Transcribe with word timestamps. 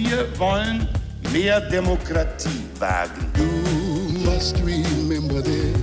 Wir 0.00 0.28
wollen 0.38 0.86
mehr 1.32 1.60
Demokratie 1.60 2.62
wagen. 2.78 3.32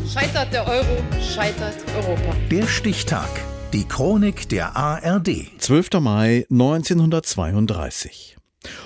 Scheitert 0.10 0.54
der 0.54 0.66
Euro, 0.66 1.04
scheitert 1.22 1.76
Europa. 1.98 2.34
Der 2.50 2.66
Stichtag. 2.66 3.28
Die 3.74 3.84
Chronik 3.84 4.48
der 4.48 4.78
ARD. 4.78 5.60
12. 5.60 6.00
Mai 6.00 6.46
1932. 6.50 8.38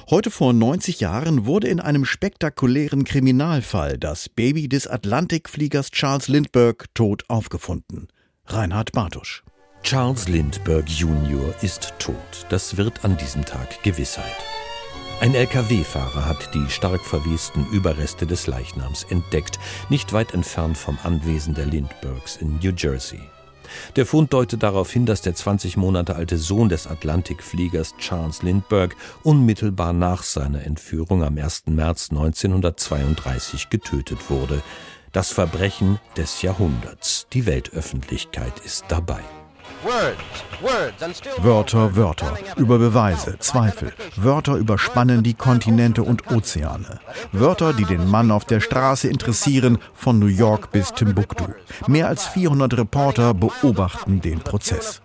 Heute 0.09 0.31
vor 0.31 0.51
90 0.51 0.99
Jahren 0.99 1.45
wurde 1.45 1.67
in 1.67 1.79
einem 1.79 2.05
spektakulären 2.05 3.03
Kriminalfall 3.03 3.99
das 3.99 4.29
Baby 4.29 4.67
des 4.67 4.87
Atlantikfliegers 4.87 5.91
Charles 5.91 6.27
Lindbergh 6.27 6.85
tot 6.95 7.25
aufgefunden. 7.27 8.07
Reinhard 8.47 8.93
Bartusch. 8.93 9.43
Charles 9.83 10.27
Lindbergh 10.27 10.91
Jr. 10.91 11.53
ist 11.61 11.93
tot. 11.99 12.15
Das 12.49 12.77
wird 12.77 13.05
an 13.05 13.15
diesem 13.15 13.45
Tag 13.45 13.83
Gewissheit. 13.83 14.25
Ein 15.21 15.35
Lkw-Fahrer 15.35 16.25
hat 16.25 16.55
die 16.55 16.69
stark 16.69 17.01
verwesten 17.01 17.67
Überreste 17.73 18.25
des 18.25 18.47
Leichnams 18.47 19.03
entdeckt, 19.09 19.59
nicht 19.89 20.13
weit 20.13 20.33
entfernt 20.33 20.77
vom 20.77 20.97
Anwesen 21.03 21.53
der 21.53 21.65
Lindberghs 21.65 22.37
in 22.37 22.57
New 22.59 22.71
Jersey. 22.71 23.19
Der 23.97 24.05
Fund 24.05 24.31
deutet 24.31 24.63
darauf 24.63 24.89
hin, 24.89 25.05
dass 25.05 25.21
der 25.21 25.35
20 25.35 25.75
Monate 25.75 26.15
alte 26.15 26.37
Sohn 26.37 26.69
des 26.69 26.87
Atlantikfliegers 26.87 27.97
Charles 27.97 28.43
Lindbergh 28.43 28.95
unmittelbar 29.23 29.91
nach 29.91 30.23
seiner 30.23 30.63
Entführung 30.63 31.21
am 31.21 31.37
1. 31.37 31.63
März 31.67 32.11
1932 32.11 33.69
getötet 33.69 34.29
wurde. 34.29 34.61
Das 35.11 35.31
Verbrechen 35.33 35.99
des 36.15 36.41
Jahrhunderts. 36.43 37.27
Die 37.33 37.45
Weltöffentlichkeit 37.45 38.57
ist 38.63 38.85
dabei. 38.87 39.21
Wörter, 41.41 41.95
Wörter, 41.95 42.37
über 42.57 42.79
Beweise, 42.79 43.39
Zweifel. 43.39 43.93
Wörter 44.17 44.55
überspannen 44.55 45.23
die 45.23 45.33
Kontinente 45.33 46.03
und 46.03 46.29
Ozeane. 46.31 46.99
Wörter, 47.31 47.71
die 47.71 47.85
den 47.85 48.05
Mann 48.05 48.29
auf 48.29 48.43
der 48.43 48.59
Straße 48.59 49.07
interessieren, 49.07 49.77
von 49.93 50.19
New 50.19 50.25
York 50.27 50.71
bis 50.71 50.91
Timbuktu. 50.91 51.45
Mehr 51.87 52.09
als 52.09 52.27
400 52.27 52.77
Reporter 52.77 53.33
beobachten 53.33 54.19
den 54.19 54.39
Prozess. 54.39 55.01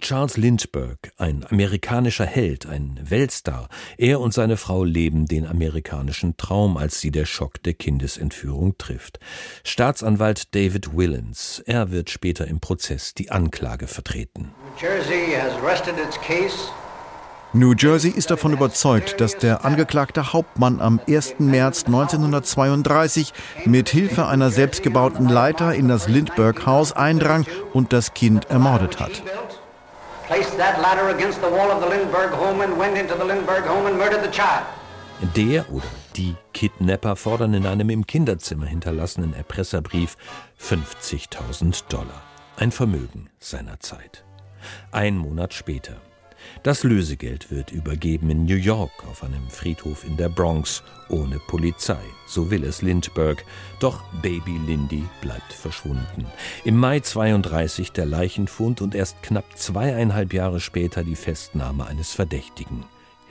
Charles 0.00 0.38
Lindbergh, 0.38 1.10
ein 1.18 1.44
amerikanischer 1.50 2.24
Held, 2.26 2.64
ein 2.64 2.98
Weltstar. 3.02 3.68
Er 3.98 4.20
und 4.20 4.32
seine 4.32 4.56
Frau 4.56 4.82
leben 4.84 5.26
den 5.26 5.46
amerikanischen 5.46 6.38
Traum, 6.38 6.78
als 6.78 7.00
sie 7.00 7.10
der 7.10 7.26
Schock 7.26 7.62
der 7.62 7.74
Kindesentführung 7.74 8.78
trifft. 8.78 9.18
Staatsanwalt 9.62 10.54
David 10.54 10.96
Willens, 10.96 11.62
er 11.66 11.90
wird 11.90 12.08
später 12.08 12.46
im 12.46 12.60
Prozess 12.60 13.12
die 13.12 13.30
Anklage 13.30 13.86
vertreten. 13.96 14.52
New 17.52 17.72
Jersey 17.72 18.10
ist 18.10 18.30
davon 18.30 18.52
überzeugt, 18.52 19.20
dass 19.20 19.38
der 19.38 19.64
angeklagte 19.64 20.32
Hauptmann 20.34 20.80
am 20.80 21.00
1. 21.08 21.36
März 21.38 21.84
1932 21.86 23.32
mit 23.64 23.88
Hilfe 23.88 24.26
einer 24.26 24.50
selbstgebauten 24.50 25.28
Leiter 25.28 25.74
in 25.74 25.88
das 25.88 26.08
Lindbergh-Haus 26.08 26.92
eindrang 26.92 27.46
und 27.72 27.94
das 27.94 28.12
Kind 28.12 28.50
ermordet 28.50 29.00
hat. 29.00 29.22
Der 35.34 35.72
oder 35.72 35.84
die 36.16 36.34
Kidnapper 36.52 37.16
fordern 37.16 37.54
in 37.54 37.64
einem 37.64 37.88
im 37.88 38.06
Kinderzimmer 38.06 38.66
hinterlassenen 38.66 39.32
Erpresserbrief 39.32 40.16
50.000 40.60 41.84
Dollar. 41.88 42.22
Ein 42.58 42.72
Vermögen 42.72 43.28
seiner 43.38 43.80
Zeit. 43.80 44.24
Ein 44.90 45.18
Monat 45.18 45.52
später. 45.52 45.96
Das 46.62 46.84
Lösegeld 46.84 47.50
wird 47.50 47.70
übergeben 47.70 48.30
in 48.30 48.46
New 48.46 48.56
York 48.56 48.92
auf 49.10 49.22
einem 49.22 49.50
Friedhof 49.50 50.04
in 50.04 50.16
der 50.16 50.30
Bronx 50.30 50.82
ohne 51.10 51.38
Polizei. 51.38 52.00
So 52.26 52.50
will 52.50 52.64
es 52.64 52.80
Lindbergh. 52.80 53.42
Doch 53.78 54.02
Baby 54.22 54.58
Lindy 54.66 55.04
bleibt 55.20 55.52
verschwunden. 55.52 56.24
Im 56.64 56.78
Mai 56.78 57.00
32 57.00 57.92
der 57.92 58.06
Leichenfund 58.06 58.80
und 58.80 58.94
erst 58.94 59.22
knapp 59.22 59.58
zweieinhalb 59.58 60.32
Jahre 60.32 60.60
später 60.60 61.04
die 61.04 61.16
Festnahme 61.16 61.86
eines 61.86 62.12
Verdächtigen, 62.14 62.86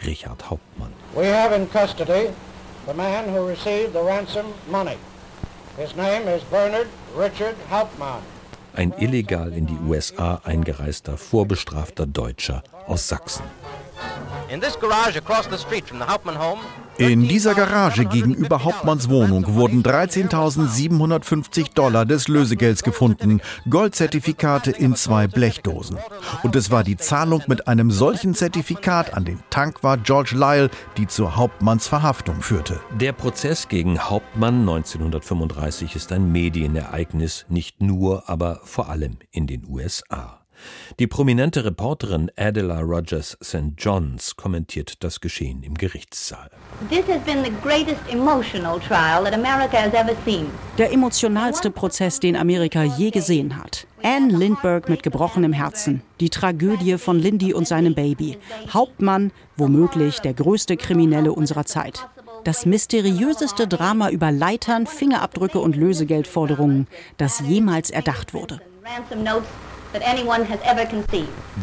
Richard 0.05 0.51
Hauptmann. 0.51 0.93
We 1.15 1.35
have 1.35 1.55
in 1.55 1.67
custody 1.71 2.29
the 2.85 2.93
man 2.93 3.25
who 3.35 3.47
received 3.47 3.93
the 3.93 4.05
ransom 4.05 4.45
money. 4.69 4.97
His 5.77 5.95
name 5.95 6.27
is 6.27 6.43
Bernard 6.43 6.87
Richard 7.17 7.55
Hauptmann 7.71 8.21
ein 8.75 8.93
illegal 8.99 9.53
in 9.53 9.65
die 9.65 9.77
USA 9.87 10.41
eingereister 10.43 11.17
vorbestrafter 11.17 12.05
Deutscher 12.05 12.63
aus 12.87 13.07
Sachsen. 13.07 13.43
In 16.97 17.27
dieser 17.27 17.55
Garage 17.55 18.05
gegenüber 18.05 18.63
Hauptmanns 18.63 19.09
Wohnung 19.09 19.55
wurden 19.55 19.83
13.750 19.83 21.73
Dollar 21.73 22.05
des 22.05 22.27
Lösegelds 22.27 22.83
gefunden, 22.83 23.41
Goldzertifikate 23.69 24.71
in 24.71 24.95
zwei 24.95 25.27
Blechdosen. 25.27 25.97
Und 26.43 26.55
es 26.55 26.71
war 26.71 26.83
die 26.83 26.95
Zahlung 26.95 27.43
mit 27.47 27.67
einem 27.67 27.91
solchen 27.91 28.33
Zertifikat 28.33 29.13
an 29.13 29.25
den 29.25 29.39
Tankwart 29.49 30.05
George 30.05 30.35
Lyle, 30.35 30.69
die 30.97 31.07
zur 31.07 31.35
Hauptmanns 31.35 31.87
Verhaftung 31.87 32.41
führte. 32.41 32.79
Der 32.99 33.11
Prozess 33.11 33.67
gegen 33.67 33.99
Hauptmann 33.99 34.61
1935 34.61 35.95
ist 35.95 36.11
ein 36.11 36.31
Medienereignis, 36.31 37.45
nicht 37.49 37.81
nur, 37.81 38.29
aber 38.29 38.61
vor 38.63 38.89
allem 38.89 39.17
in 39.31 39.47
den 39.47 39.67
USA. 39.67 40.44
Die 40.99 41.07
prominente 41.07 41.65
Reporterin 41.65 42.31
Adela 42.35 42.79
Rogers 42.81 43.37
St. 43.43 43.73
Johns 43.77 44.35
kommentiert 44.35 45.03
das 45.03 45.19
Geschehen 45.19 45.63
im 45.63 45.73
Gerichtssaal. 45.75 46.49
Der 50.77 50.91
emotionalste 50.91 51.71
Prozess, 51.71 52.19
den 52.19 52.35
Amerika 52.35 52.83
je 52.83 53.09
gesehen 53.09 53.57
hat. 53.57 53.87
Anne 54.03 54.37
Lindbergh 54.37 54.89
mit 54.89 55.03
gebrochenem 55.03 55.53
Herzen. 55.53 56.01
Die 56.19 56.29
Tragödie 56.29 56.97
von 56.97 57.19
Lindy 57.19 57.53
und 57.53 57.67
seinem 57.67 57.95
Baby. 57.95 58.37
Hauptmann, 58.71 59.31
womöglich 59.57 60.19
der 60.19 60.33
größte 60.33 60.77
Kriminelle 60.77 61.31
unserer 61.31 61.65
Zeit. 61.65 62.07
Das 62.43 62.67
mysteriöseste 62.67 63.67
Drama 63.67 64.11
über 64.11 64.31
Leitern, 64.31 64.85
Fingerabdrücke 64.85 65.57
und 65.59 65.75
Lösegeldforderungen, 65.75 66.87
das 67.17 67.39
jemals 67.39 67.89
erdacht 67.89 68.35
wurde. 68.35 68.61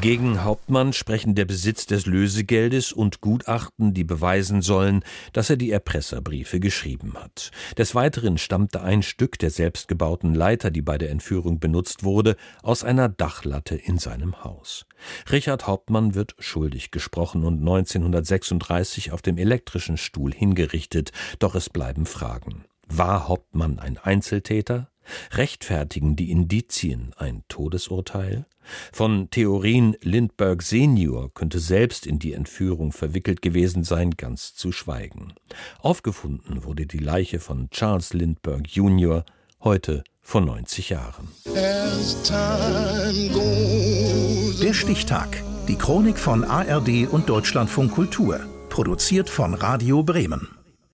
Gegen 0.00 0.42
Hauptmann 0.42 0.92
sprechen 0.92 1.34
der 1.34 1.44
Besitz 1.44 1.86
des 1.86 2.06
Lösegeldes 2.06 2.92
und 2.92 3.20
Gutachten, 3.20 3.94
die 3.94 4.04
beweisen 4.04 4.62
sollen, 4.62 5.04
dass 5.32 5.50
er 5.50 5.56
die 5.56 5.70
Erpresserbriefe 5.70 6.60
geschrieben 6.60 7.14
hat. 7.14 7.50
Des 7.76 7.94
Weiteren 7.94 8.38
stammte 8.38 8.82
ein 8.82 9.02
Stück 9.02 9.38
der 9.38 9.50
selbstgebauten 9.50 10.34
Leiter, 10.34 10.70
die 10.70 10.82
bei 10.82 10.98
der 10.98 11.10
Entführung 11.10 11.60
benutzt 11.60 12.04
wurde, 12.04 12.36
aus 12.62 12.84
einer 12.84 13.08
Dachlatte 13.08 13.76
in 13.76 13.98
seinem 13.98 14.44
Haus. 14.44 14.86
Richard 15.30 15.66
Hauptmann 15.66 16.14
wird 16.14 16.34
schuldig 16.38 16.90
gesprochen 16.90 17.44
und 17.44 17.60
1936 17.60 19.12
auf 19.12 19.22
dem 19.22 19.38
elektrischen 19.38 19.96
Stuhl 19.96 20.32
hingerichtet, 20.32 21.12
doch 21.38 21.54
es 21.54 21.68
bleiben 21.70 22.06
Fragen. 22.06 22.64
War 22.88 23.28
Hauptmann 23.28 23.78
ein 23.78 23.98
Einzeltäter? 23.98 24.91
Rechtfertigen 25.32 26.16
die 26.16 26.30
Indizien 26.30 27.12
ein 27.16 27.42
Todesurteil? 27.48 28.46
Von 28.92 29.28
Theorien 29.30 29.96
Lindbergh 30.02 30.62
Senior 30.64 31.32
könnte 31.34 31.58
selbst 31.58 32.06
in 32.06 32.18
die 32.18 32.32
Entführung 32.32 32.92
verwickelt 32.92 33.42
gewesen 33.42 33.84
sein, 33.84 34.12
ganz 34.12 34.54
zu 34.54 34.72
schweigen. 34.72 35.32
Aufgefunden 35.80 36.64
wurde 36.64 36.86
die 36.86 36.98
Leiche 36.98 37.40
von 37.40 37.70
Charles 37.70 38.12
Lindbergh 38.12 38.68
Jr. 38.68 39.24
heute 39.62 40.04
vor 40.20 40.40
90 40.40 40.90
Jahren. 40.90 41.28
Der 44.62 44.74
Stichtag. 44.74 45.42
Die 45.68 45.76
Chronik 45.76 46.18
von 46.18 46.44
ARD 46.44 47.08
und 47.10 47.28
Deutschlandfunk 47.28 47.92
Kultur. 47.92 48.40
Produziert 48.68 49.28
von 49.28 49.54
Radio 49.54 50.02
Bremen. 50.02 50.48